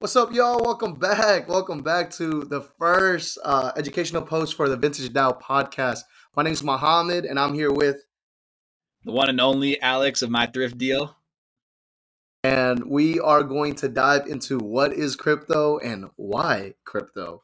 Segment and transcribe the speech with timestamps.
[0.00, 0.62] What's up, y'all?
[0.64, 1.46] Welcome back.
[1.46, 6.04] Welcome back to the first uh, educational post for the Vintage DAO podcast.
[6.34, 7.98] My name is Muhammad, and I'm here with
[9.04, 11.18] the one and only Alex of My Thrift Deal.
[12.42, 17.42] And we are going to dive into what is crypto and why crypto.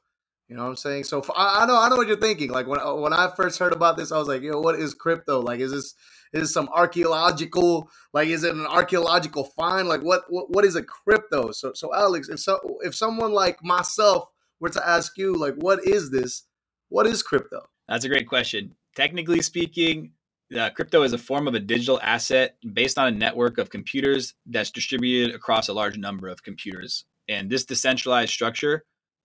[0.48, 1.04] You know what I'm saying?
[1.04, 2.48] So I, I know I know what you're thinking.
[2.48, 5.40] Like when when I first heard about this, I was like, "Yo, what is crypto?
[5.42, 5.94] Like, is this
[6.32, 9.88] is some archaeological like is it an archaeological find?
[9.88, 11.52] Like what, what what is a crypto?
[11.52, 14.28] So so alex if so if someone like myself
[14.60, 16.44] were to ask you like what is this?
[16.88, 17.68] What is crypto?
[17.88, 18.74] That's a great question.
[18.94, 20.12] Technically speaking
[20.56, 24.34] uh, crypto is a form of a digital asset based on a network of computers
[24.46, 27.04] that's distributed across a large number of computers.
[27.28, 28.84] And this decentralized structure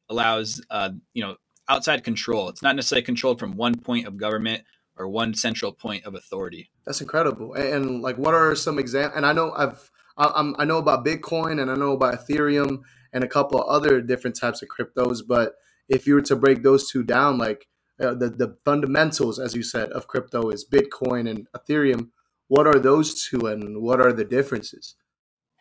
[0.10, 1.36] allows uh, you know
[1.70, 2.50] outside control.
[2.50, 4.64] It's not necessarily controlled from one point of government
[4.98, 6.70] or one central point of authority.
[6.86, 7.54] That's incredible.
[7.54, 9.18] And, and like, what are some examples?
[9.18, 12.82] And I know I've I, I know about Bitcoin and I know about Ethereum
[13.14, 15.22] and a couple of other different types of cryptos.
[15.26, 15.56] But
[15.88, 17.68] if you were to break those two down, like
[18.00, 22.10] uh, the the fundamentals, as you said, of crypto is Bitcoin and Ethereum.
[22.48, 24.96] What are those two, and what are the differences?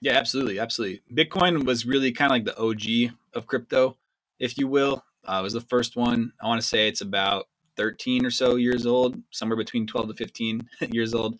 [0.01, 1.03] Yeah, absolutely, absolutely.
[1.13, 3.97] Bitcoin was really kind of like the OG of crypto,
[4.39, 5.05] if you will.
[5.25, 6.33] Uh, it was the first one.
[6.43, 7.47] I want to say it's about
[7.81, 11.39] 13 or so years old, somewhere between 12 to 15 years old.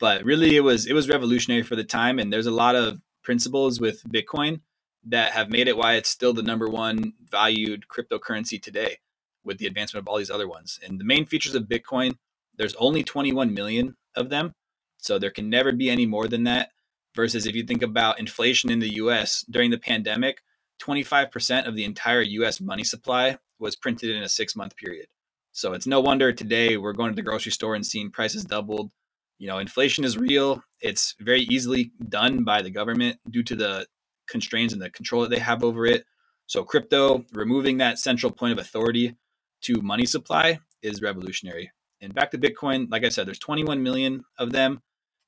[0.00, 3.02] But really, it was it was revolutionary for the time, and there's a lot of
[3.22, 4.60] principles with Bitcoin
[5.04, 9.00] that have made it why it's still the number one valued cryptocurrency today,
[9.44, 10.80] with the advancement of all these other ones.
[10.82, 12.16] And the main features of Bitcoin,
[12.56, 14.54] there's only 21 million of them,
[14.96, 16.70] so there can never be any more than that.
[17.14, 19.44] Versus if you think about inflation in the U.S.
[19.50, 20.42] during the pandemic,
[20.80, 22.62] 25% of the entire U.S.
[22.62, 25.08] money supply was printed in a six month period.
[25.52, 28.90] So it's no wonder today we're going to the grocery store and seeing prices doubled.
[29.38, 30.62] You know, inflation is real.
[30.80, 33.86] It's very easily done by the government due to the
[34.26, 36.04] constraints and the control that they have over it.
[36.46, 39.14] So crypto, removing that central point of authority
[39.62, 41.70] to money supply is revolutionary.
[42.00, 44.80] And back to Bitcoin, like I said, there's 21 million of them.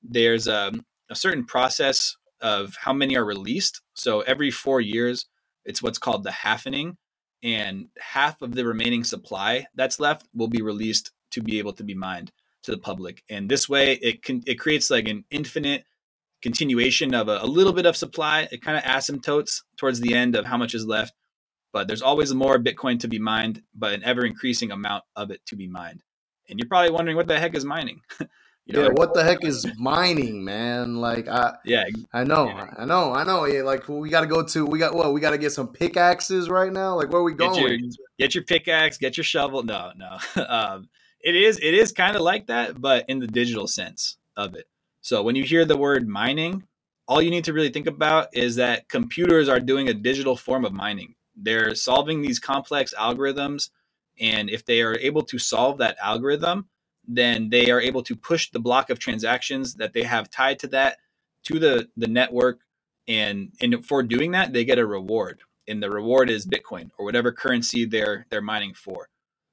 [0.02, 3.82] There's a, um, a certain process of how many are released.
[3.94, 5.26] So every four years,
[5.66, 6.96] it's what's called the halvening
[7.44, 11.84] and half of the remaining supply that's left will be released to be able to
[11.84, 12.32] be mined
[12.62, 13.22] to the public.
[13.28, 15.84] And this way, it can it creates like an infinite
[16.42, 18.48] continuation of a, a little bit of supply.
[18.50, 21.14] It kind of asymptotes towards the end of how much is left,
[21.72, 25.44] but there's always more Bitcoin to be mined, but an ever increasing amount of it
[25.46, 26.02] to be mined.
[26.48, 28.00] And you're probably wondering what the heck is mining.
[28.66, 30.96] You know, yeah, what the heck is mining, man?
[30.96, 32.70] Like, I yeah, I know, yeah.
[32.78, 33.44] I know, I know.
[33.44, 35.12] Yeah, like we got to go to, we got what?
[35.12, 36.94] We got to get some pickaxes right now.
[36.96, 37.60] Like, where are we going?
[37.60, 37.78] Get your,
[38.18, 39.62] get your pickaxe, get your shovel.
[39.62, 40.18] No, no.
[40.48, 40.88] um,
[41.20, 44.66] it is, it is kind of like that, but in the digital sense of it.
[45.02, 46.62] So when you hear the word mining,
[47.06, 50.64] all you need to really think about is that computers are doing a digital form
[50.64, 51.14] of mining.
[51.36, 53.68] They're solving these complex algorithms,
[54.18, 56.68] and if they are able to solve that algorithm
[57.08, 60.68] then they are able to push the block of transactions that they have tied to
[60.68, 60.98] that
[61.44, 62.60] to the the network.
[63.08, 67.04] And and for doing that they get a reward and the reward is bitcoin or
[67.04, 69.08] whatever currency they're they're mining for.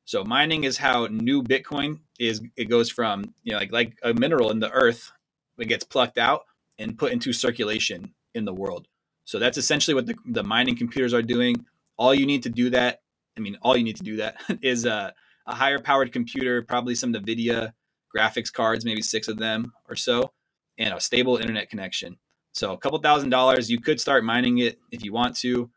[0.05, 4.13] So mining is how new bitcoin is it goes from you know like like a
[4.13, 5.11] mineral in the earth
[5.59, 6.43] it gets plucked out
[6.79, 8.87] and put into circulation in the world.
[9.25, 11.65] So that's essentially what the, the mining computers are doing.
[11.97, 13.01] All you need to do that
[13.37, 15.11] i mean all you need to do that is uh
[15.47, 17.73] a higher powered computer, probably some NVIDIA
[18.15, 20.31] graphics cards, maybe six of them or so,
[20.77, 22.17] and a stable internet connection.
[22.53, 25.69] So a couple thousand dollars, you could start mining it if you want to,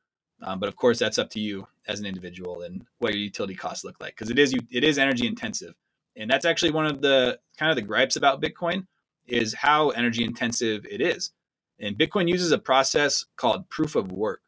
[0.42, 3.54] um, but of course that's up to you as an individual and what your utility
[3.54, 5.74] costs look like because it is it is energy intensive,
[6.16, 8.86] and that's actually one of the kind of the gripes about Bitcoin
[9.26, 11.30] is how energy intensive it is.
[11.78, 14.42] And Bitcoin uses a process called proof of work,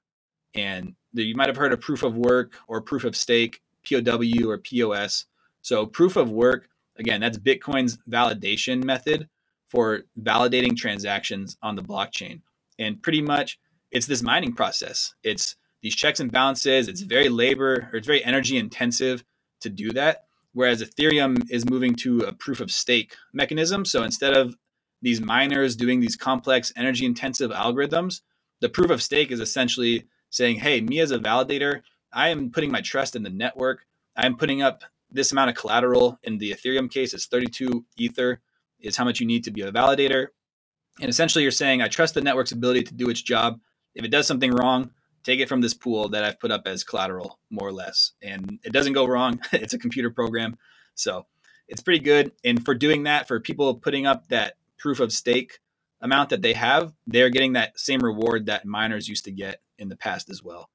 [0.54, 3.60] and you might have heard of proof of work or proof of stake.
[3.88, 5.26] POW or POS.
[5.62, 9.28] So proof of work, again, that's Bitcoin's validation method
[9.68, 12.40] for validating transactions on the blockchain.
[12.78, 13.58] And pretty much
[13.90, 15.14] it's this mining process.
[15.22, 16.88] It's these checks and balances.
[16.88, 19.24] It's very labor or it's very energy intensive
[19.60, 20.24] to do that.
[20.52, 23.84] Whereas Ethereum is moving to a proof of stake mechanism.
[23.84, 24.56] So instead of
[25.02, 28.22] these miners doing these complex energy intensive algorithms,
[28.60, 31.82] the proof of stake is essentially saying, hey, me as a validator,
[32.16, 33.84] I am putting my trust in the network.
[34.16, 36.18] I'm putting up this amount of collateral.
[36.22, 38.40] In the Ethereum case, it's 32 Ether
[38.80, 40.28] is how much you need to be a validator.
[40.98, 43.60] And essentially, you're saying, I trust the network's ability to do its job.
[43.94, 44.92] If it does something wrong,
[45.24, 48.12] take it from this pool that I've put up as collateral, more or less.
[48.22, 49.40] And it doesn't go wrong.
[49.52, 50.56] it's a computer program.
[50.94, 51.26] So
[51.68, 52.32] it's pretty good.
[52.42, 55.58] And for doing that, for people putting up that proof of stake
[56.00, 59.90] amount that they have, they're getting that same reward that miners used to get in
[59.90, 60.70] the past as well.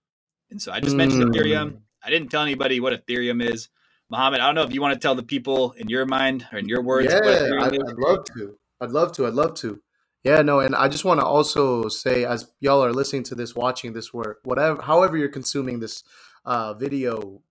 [0.52, 1.34] And so I just mentioned mm.
[1.34, 1.78] Ethereum.
[2.04, 3.70] I didn't tell anybody what Ethereum is.
[4.10, 6.60] Muhammad, I don't know if you want to tell the people in your mind or
[6.60, 7.12] in your words.
[7.12, 7.20] Yeah,
[7.62, 8.58] I'd, I'd love to.
[8.82, 9.28] I'd love to.
[9.28, 9.82] I'd love to.
[10.24, 13.56] Yeah, no, and I just want to also say, as y'all are listening to this,
[13.56, 16.04] watching this work, whatever, however you're consuming this
[16.46, 17.42] uh, video,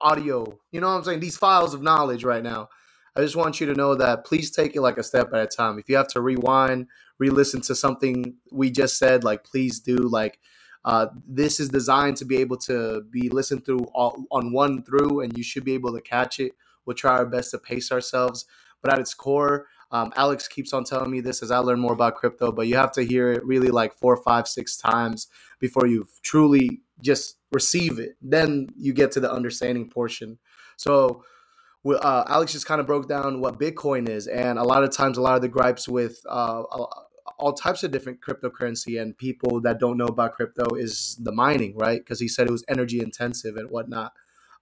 [0.00, 1.20] audio, you know what I'm saying?
[1.20, 2.68] These files of knowledge right now.
[3.16, 5.46] I just want you to know that please take it like a step at a
[5.46, 5.78] time.
[5.78, 6.86] If you have to rewind,
[7.18, 9.96] re-listen to something we just said, like please do.
[9.96, 10.38] Like
[10.84, 15.20] uh, this is designed to be able to be listened through all, on one through,
[15.20, 16.52] and you should be able to catch it.
[16.86, 18.46] We'll try our best to pace ourselves,
[18.82, 21.92] but at its core, um, Alex keeps on telling me this as I learn more
[21.92, 25.26] about crypto, but you have to hear it really like four, five, six times
[25.58, 28.16] before you truly just receive it.
[28.22, 30.38] Then you get to the understanding portion.
[30.76, 31.24] So,
[31.84, 35.18] uh, Alex just kind of broke down what Bitcoin is, and a lot of times,
[35.18, 36.62] a lot of the gripes with uh,
[37.40, 41.76] all types of different cryptocurrency and people that don't know about crypto is the mining,
[41.76, 42.00] right?
[42.00, 44.12] Because he said it was energy intensive and whatnot,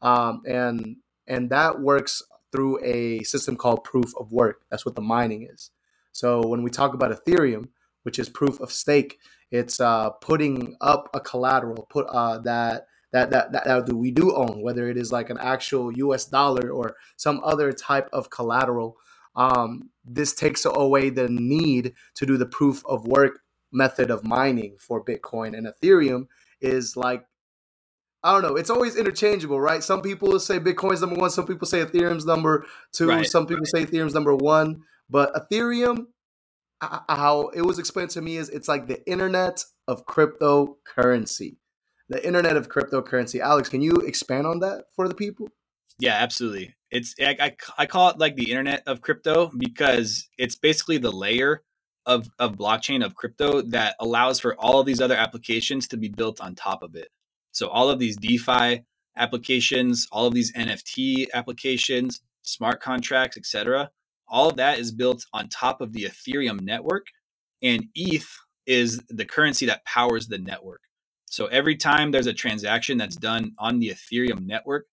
[0.03, 0.97] um, and
[1.27, 2.23] and that works
[2.53, 4.63] through a system called proof of work.
[4.71, 5.71] That's what the mining is.
[6.13, 7.69] So when we talk about Ethereum,
[8.05, 9.19] which is proof of stake,
[9.51, 14.35] it's uh, putting up a collateral, put uh, that, that that that that we do
[14.35, 16.27] own, whether it is like an actual U.S.
[16.27, 18.97] dollar or some other type of collateral.
[19.39, 23.41] Um, this takes away the need to do the proof of work
[23.73, 26.27] method of mining for Bitcoin and Ethereum
[26.61, 27.25] is like
[28.25, 28.57] I don't know.
[28.57, 29.83] It's always interchangeable, right?
[29.83, 31.31] Some people say Bitcoin's number one.
[31.31, 33.09] Some people say Ethereum's number two.
[33.09, 33.87] Right, some people right.
[33.87, 34.83] say Ethereum's number one.
[35.09, 36.07] But Ethereum,
[36.81, 41.59] how it was explained to me is it's like the internet of cryptocurrency.
[42.09, 43.39] The internet of cryptocurrency.
[43.39, 45.49] Alex, can you expand on that for the people?
[45.99, 46.75] Yeah, absolutely.
[46.91, 51.11] It's I, I, I call it like the internet of crypto because it's basically the
[51.11, 51.63] layer
[52.07, 56.09] of, of blockchain of crypto that allows for all of these other applications to be
[56.09, 57.09] built on top of it.
[57.53, 58.85] So all of these DeFi
[59.17, 63.91] applications, all of these NFT applications, smart contracts, etc.,
[64.27, 67.07] all of that is built on top of the Ethereum network,
[67.63, 68.29] and ETH
[68.67, 70.83] is the currency that powers the network.
[71.27, 74.87] So every time there's a transaction that's done on the Ethereum network,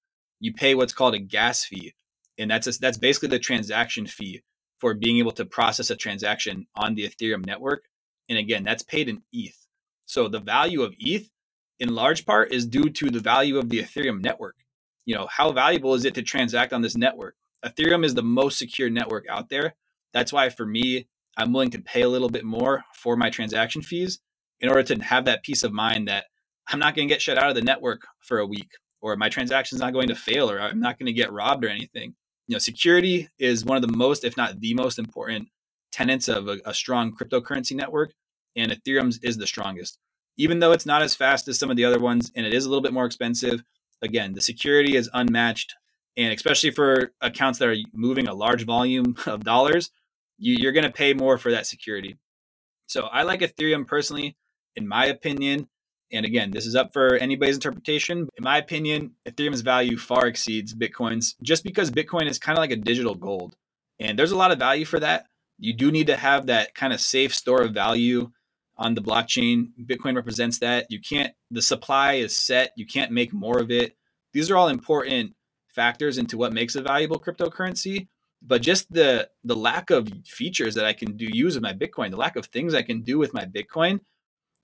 [0.45, 1.95] you pay what's called a gas fee,
[2.37, 4.43] and that's a, that's basically the transaction fee
[4.79, 7.85] for being able to process a transaction on the Ethereum network.
[8.29, 9.57] And again, that's paid in ETH.
[10.05, 11.31] So the value of ETH
[11.79, 14.57] in large part is due to the value of the Ethereum network.
[15.05, 17.35] You know, how valuable is it to transact on this network?
[17.65, 19.75] Ethereum is the most secure network out there.
[20.13, 21.07] That's why for me,
[21.37, 24.19] I'm willing to pay a little bit more for my transaction fees
[24.59, 26.25] in order to have that peace of mind that
[26.67, 28.69] I'm not going to get shut out of the network for a week
[29.05, 31.63] or my transaction is not going to fail or I'm not going to get robbed
[31.63, 32.15] or anything.
[32.47, 35.49] You know, security is one of the most, if not the most important
[35.91, 38.13] tenets of a, a strong cryptocurrency network,
[38.55, 39.99] and Ethereum's is the strongest
[40.37, 42.65] even though it's not as fast as some of the other ones and it is
[42.65, 43.63] a little bit more expensive,
[44.01, 45.75] again, the security is unmatched.
[46.17, 49.91] And especially for accounts that are moving a large volume of dollars,
[50.37, 52.17] you, are going to pay more for that security.
[52.87, 54.35] So I like Ethereum personally,
[54.75, 55.67] in my opinion.
[56.11, 58.29] And again, this is up for anybody's interpretation.
[58.37, 62.71] In my opinion, Ethereum's value far exceeds Bitcoin's just because Bitcoin is kind of like
[62.71, 63.55] a digital gold.
[63.99, 65.25] And there's a lot of value for that.
[65.57, 68.31] You do need to have that kind of safe store of value
[68.77, 69.69] on the blockchain.
[69.85, 70.87] Bitcoin represents that.
[70.89, 72.71] You can't, the supply is set.
[72.75, 73.95] You can't make more of it.
[74.33, 75.33] These are all important
[75.69, 78.07] factors into what makes a valuable cryptocurrency.
[78.41, 82.11] But just the the lack of features that I can do use with my Bitcoin,
[82.11, 84.01] the lack of things I can do with my Bitcoin,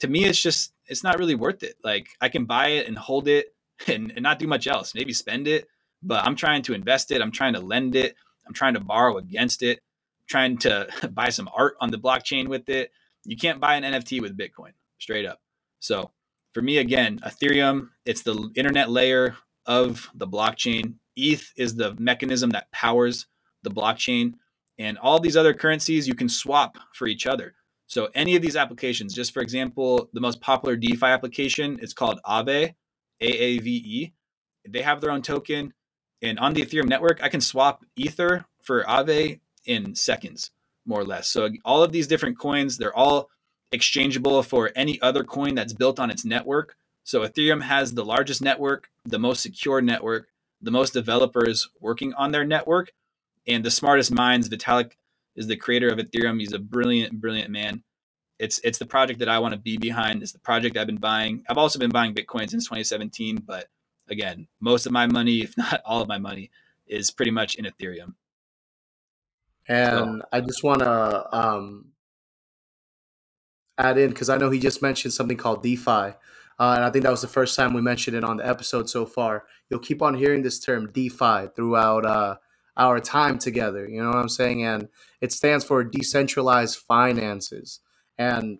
[0.01, 1.75] to me, it's just it's not really worth it.
[1.83, 3.55] Like I can buy it and hold it
[3.87, 4.93] and, and not do much else.
[4.93, 5.67] Maybe spend it,
[6.03, 7.21] but I'm trying to invest it.
[7.21, 8.15] I'm trying to lend it.
[8.47, 9.79] I'm trying to borrow against it.
[9.79, 12.91] I'm trying to buy some art on the blockchain with it
[13.25, 15.39] you can't buy an NFT with Bitcoin straight up.
[15.79, 16.11] So
[16.53, 20.95] for me, again, Ethereum, it's the internet layer of the blockchain.
[21.15, 23.27] ETH is the mechanism that powers
[23.63, 24.33] the blockchain.
[24.79, 27.53] And all these other currencies you can swap for each other.
[27.91, 32.21] So any of these applications, just for example, the most popular DeFi application it's called
[32.25, 32.73] Aave,
[33.19, 34.13] A-A-V-E.
[34.69, 35.73] They have their own token.
[36.21, 40.51] And on the Ethereum network, I can swap Ether for Aave in seconds
[40.85, 41.27] more or less.
[41.27, 43.29] So all of these different coins, they're all
[43.73, 46.77] exchangeable for any other coin that's built on its network.
[47.03, 50.29] So Ethereum has the largest network, the most secure network,
[50.61, 52.93] the most developers working on their network,
[53.45, 54.47] and the smartest minds.
[54.47, 54.93] Vitalik
[55.35, 56.39] is the creator of Ethereum.
[56.39, 57.83] He's a brilliant, brilliant man.
[58.39, 60.23] It's it's the project that I want to be behind.
[60.23, 61.43] It's the project I've been buying.
[61.49, 63.67] I've also been buying Bitcoin since 2017, but
[64.09, 66.49] again, most of my money, if not all of my money,
[66.87, 68.15] is pretty much in Ethereum.
[69.67, 70.27] And so.
[70.31, 71.91] I just want to um,
[73.77, 76.15] add in because I know he just mentioned something called DeFi.
[76.59, 78.89] Uh, and I think that was the first time we mentioned it on the episode
[78.89, 79.45] so far.
[79.69, 82.35] You'll keep on hearing this term DeFi throughout uh,
[82.77, 83.87] our time together.
[83.87, 84.63] You know what I'm saying?
[84.63, 84.87] And
[85.19, 87.79] it stands for decentralized finances.
[88.17, 88.59] And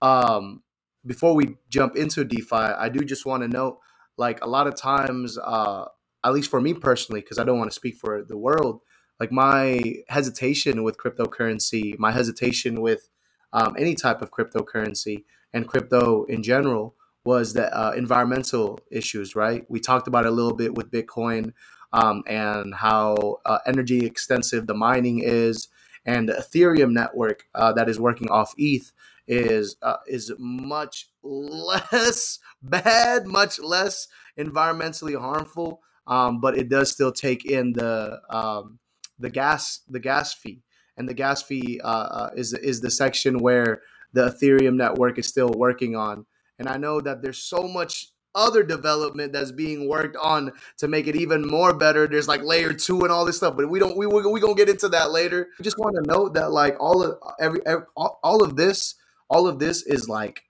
[0.00, 0.62] um,
[1.04, 3.78] before we jump into DeFi, I do just want to note
[4.16, 5.86] like a lot of times, uh,
[6.24, 8.80] at least for me personally, because I don't want to speak for the world,
[9.18, 13.08] like my hesitation with cryptocurrency, my hesitation with
[13.52, 16.94] um, any type of cryptocurrency and crypto in general
[17.24, 19.64] was the uh, environmental issues, right?
[19.68, 21.52] We talked about it a little bit with Bitcoin
[21.92, 25.68] um, and how uh, energy extensive the mining is,
[26.04, 28.92] and the Ethereum network uh, that is working off ETH
[29.28, 34.08] is uh, is much less bad, much less
[34.38, 38.78] environmentally harmful, um, but it does still take in the um,
[39.18, 40.62] the gas the gas fee,
[40.96, 43.82] and the gas fee uh, uh, is is the section where
[44.12, 46.26] the Ethereum network is still working on.
[46.58, 51.06] And I know that there's so much other development that's being worked on to make
[51.06, 52.06] it even more better.
[52.06, 54.68] There's like layer two and all this stuff, but we don't we we, gonna get
[54.68, 55.48] into that later.
[55.58, 58.94] I just want to note that like all of every, every all, all of this
[59.28, 60.42] all of this is like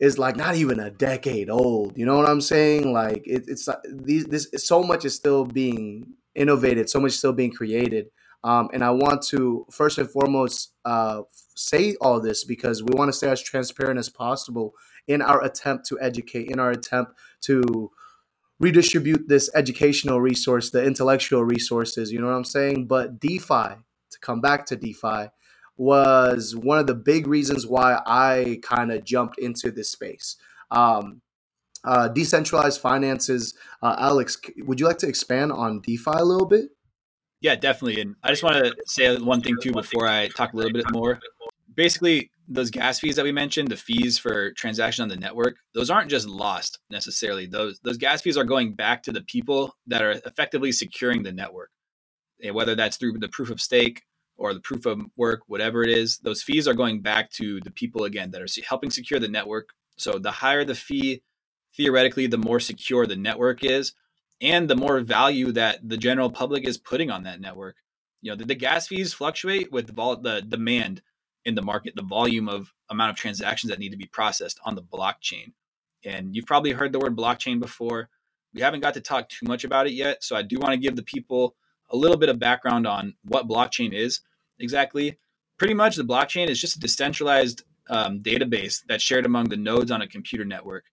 [0.00, 1.96] is like not even a decade old.
[1.96, 2.92] You know what I'm saying?
[2.92, 7.52] Like it, it's these this so much is still being innovated, so much still being
[7.52, 8.06] created.
[8.42, 11.22] Um, and I want to first and foremost uh,
[11.54, 14.72] say all this because we want to stay as transparent as possible
[15.10, 17.12] in our attempt to educate, in our attempt
[17.42, 17.90] to
[18.60, 22.12] redistribute this educational resource, the intellectual resources.
[22.12, 22.86] You know what I'm saying?
[22.86, 23.74] But DeFi,
[24.10, 25.30] to come back to DeFi,
[25.76, 30.36] was one of the big reasons why I kind of jumped into this space.
[30.70, 31.22] Um,
[31.82, 33.54] uh, decentralized finances.
[33.82, 36.66] Uh, Alex, would you like to expand on DeFi a little bit?
[37.40, 38.00] Yeah, definitely.
[38.02, 40.84] And I just want to say one thing too before I talk a little bit
[40.92, 41.18] more.
[41.80, 45.88] Basically, those gas fees that we mentioned, the fees for transaction on the network, those
[45.88, 47.46] aren't just lost necessarily.
[47.46, 51.32] Those those gas fees are going back to the people that are effectively securing the
[51.32, 51.70] network.
[52.44, 54.02] And whether that's through the proof of stake
[54.36, 57.70] or the proof of work, whatever it is, those fees are going back to the
[57.70, 59.70] people again that are helping secure the network.
[59.96, 61.22] So the higher the fee,
[61.74, 63.94] theoretically, the more secure the network is,
[64.42, 67.76] and the more value that the general public is putting on that network.
[68.20, 71.00] You know, the, the gas fees fluctuate with vol- the demand
[71.44, 74.74] in the market, the volume of amount of transactions that need to be processed on
[74.74, 75.52] the blockchain.
[76.04, 78.08] And you've probably heard the word blockchain before.
[78.54, 80.78] We haven't got to talk too much about it yet, so I do want to
[80.78, 81.54] give the people
[81.90, 84.20] a little bit of background on what blockchain is
[84.58, 85.18] exactly.
[85.58, 89.90] Pretty much, the blockchain is just a decentralized um, database that's shared among the nodes
[89.90, 90.84] on a computer network.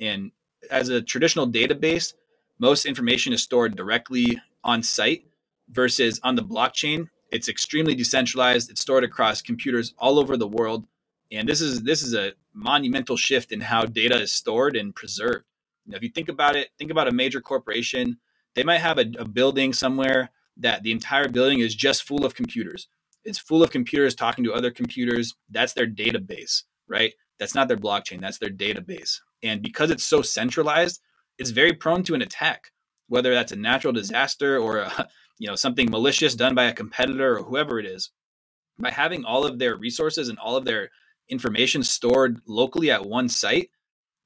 [0.00, 0.32] And
[0.70, 2.14] as a traditional database,
[2.58, 5.24] most information is stored directly on site
[5.70, 7.08] versus on the blockchain.
[7.30, 8.70] It's extremely decentralized.
[8.70, 10.86] It's stored across computers all over the world.
[11.30, 15.44] And this is this is a monumental shift in how data is stored and preserved.
[15.84, 18.18] You know, if you think about it, think about a major corporation.
[18.54, 22.34] They might have a, a building somewhere that the entire building is just full of
[22.34, 22.88] computers
[23.24, 25.34] it's full of computers talking to other computers.
[25.50, 27.12] That's their database, right?
[27.38, 29.20] That's not their blockchain, that's their database.
[29.42, 31.00] And because it's so centralized,
[31.38, 32.72] it's very prone to an attack,
[33.06, 35.08] whether that's a natural disaster or a,
[35.38, 38.10] you know something malicious done by a competitor or whoever it is.
[38.78, 40.90] By having all of their resources and all of their
[41.28, 43.70] information stored locally at one site,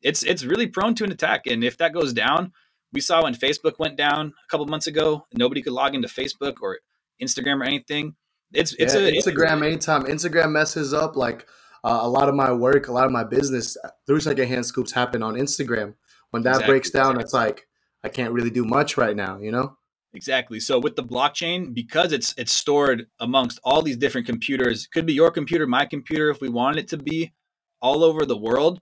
[0.03, 1.47] it's it's really prone to an attack.
[1.47, 2.53] And if that goes down,
[2.93, 6.57] we saw when Facebook went down a couple months ago, nobody could log into Facebook
[6.61, 6.79] or
[7.23, 8.15] Instagram or anything.
[8.53, 9.65] It's it's yeah, a Instagram.
[9.65, 11.47] anytime Instagram messes up, like
[11.85, 13.77] uh, a lot of my work, a lot of my business
[14.07, 15.95] through secondhand scoops happen on Instagram.
[16.31, 16.73] When that exactly.
[16.73, 17.67] breaks down, it's like
[18.05, 19.39] I can't really do much right now.
[19.39, 19.77] You know.
[20.15, 20.61] Exactly.
[20.61, 25.15] So with the blockchain, because it's it's stored amongst all these different computers, could be
[25.15, 27.33] your computer, my computer, if we wanted it to be,
[27.81, 28.79] all over the world.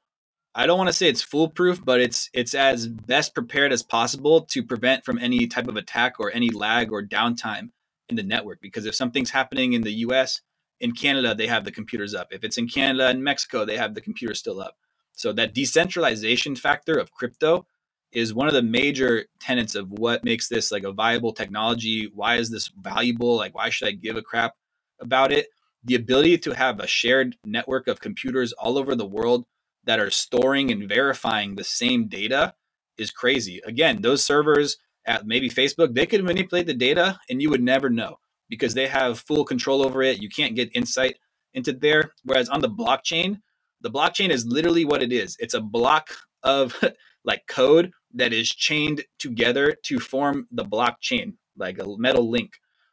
[0.55, 4.43] I don't want to say it's foolproof, but it's it's as best prepared as possible
[4.47, 7.71] to prevent from any type of attack or any lag or downtime
[8.09, 10.41] in the network because if something's happening in the US,
[10.81, 12.29] in Canada, they have the computers up.
[12.33, 14.77] If it's in Canada and Mexico, they have the computers still up.
[15.13, 17.67] So that decentralization factor of crypto
[18.13, 22.11] is one of the major tenets of what makes this like a viable technology.
[22.15, 23.37] Why is this valuable?
[23.37, 24.55] Like, why should I give a crap
[25.01, 25.49] about it?
[25.85, 29.47] The ability to have a shared network of computers all over the world
[29.85, 32.55] that are storing and verifying the same data
[32.99, 33.61] is crazy.
[33.65, 34.77] Again, those servers
[35.07, 38.19] at maybe Facebook, they could manipulate the data and you would never know
[38.51, 40.21] because they have full control over it.
[40.21, 41.17] You can't get insight
[41.55, 42.13] into there.
[42.25, 43.41] Whereas on the blockchain,
[43.81, 45.37] the blockchain is literally what it is.
[45.41, 46.11] It's a block
[46.43, 46.77] of
[47.25, 52.53] like code that is chained together to form the blockchain, like a metal link,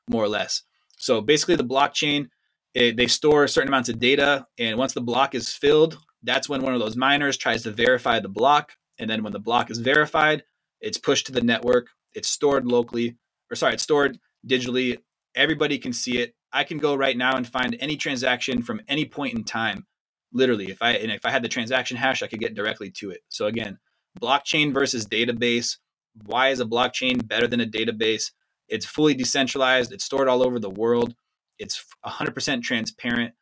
[0.10, 0.64] more or less.
[0.98, 2.30] So basically, the blockchain,
[2.74, 6.62] it, they store certain amounts of data, and once the block is filled, that's when
[6.62, 8.74] one of those miners tries to verify the block.
[9.00, 10.44] And then when the block is verified,
[10.82, 11.88] it's pushed to the network.
[12.14, 13.18] It's stored locally,
[13.52, 14.98] or sorry, it's stored digitally.
[15.36, 16.34] Everybody can see it.
[16.52, 19.86] I can go right now and find any transaction from any point in time.
[20.34, 23.12] Literally, if I and if I had the transaction hash, I could get directly to
[23.12, 23.22] it.
[23.30, 23.78] So again,
[24.20, 25.78] blockchain versus database.
[26.26, 28.32] Why is a blockchain better than a database?
[28.68, 29.94] It's fully decentralized.
[29.94, 31.16] It's stored all over the world.
[31.60, 33.34] It's 100% transparent.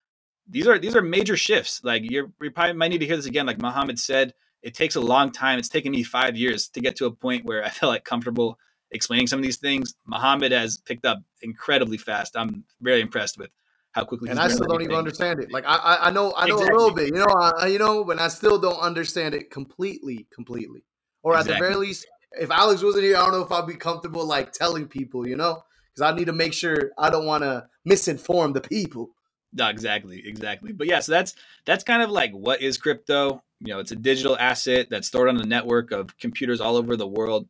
[0.48, 1.82] These are these are major shifts.
[1.84, 3.48] Like you're, you probably might need to hear this again.
[3.48, 5.58] Like Muhammad said, it takes a long time.
[5.58, 8.58] It's taken me five years to get to a point where I feel like comfortable
[8.92, 9.96] explaining some of these things.
[10.06, 12.38] Muhammad has picked up incredibly fast.
[12.38, 13.50] I'm very impressed with
[13.96, 14.30] how quickly.
[14.30, 15.52] And I still don't even understand it.
[15.52, 16.76] Like I, I know, I know exactly.
[16.76, 17.08] a little bit.
[17.08, 20.84] You know, I, you know, but I still don't understand it completely, completely.
[21.24, 21.54] Or exactly.
[21.54, 24.26] at the very least, if Alex wasn't here, I don't know if I'd be comfortable
[24.26, 25.26] like telling people.
[25.26, 29.12] You know, because I need to make sure I don't want to misinform the people.
[29.54, 30.74] No, exactly, exactly.
[30.74, 31.34] But yeah, so that's
[31.66, 33.42] that's kind of like what is crypto.
[33.62, 36.98] You know, it's a digital asset that's stored on a network of computers all over
[36.98, 37.48] the world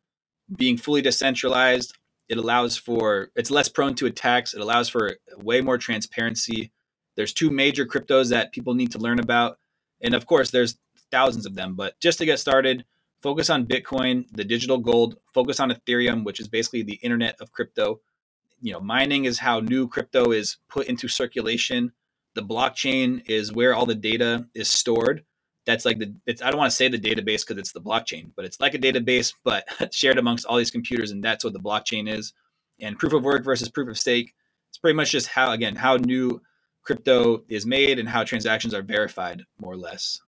[0.56, 1.98] being fully decentralized,
[2.30, 4.54] it allows for it's less prone to attacks.
[4.54, 6.72] It allows for way more transparency.
[7.16, 9.58] There's two major cryptos that people need to learn about,
[10.02, 10.78] and of course, there's
[11.12, 11.76] thousands of them.
[11.76, 12.86] But just to get started,
[13.22, 15.18] focus on Bitcoin, the digital gold.
[15.34, 18.02] Focus on Ethereum, which is basically the internet of crypto.
[18.62, 21.92] You know, mining is how new crypto is put into circulation.
[22.34, 25.24] The blockchain is where all the data is stored
[25.66, 28.32] that's like the it's I don't want to say the database because it's the blockchain,
[28.36, 31.60] but it's like a database but shared amongst all these computers, and that's what the
[31.60, 32.34] blockchain is.
[32.80, 34.34] And proof of work versus proof of stake.
[34.70, 36.42] It's pretty much just how again how new
[36.84, 40.20] crypto is made and how transactions are verified, more or less.